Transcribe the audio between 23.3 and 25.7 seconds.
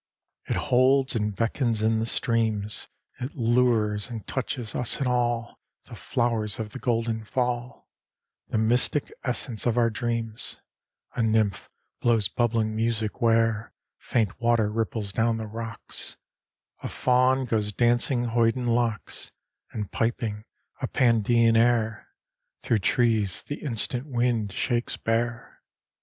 the instant wind shakes bare.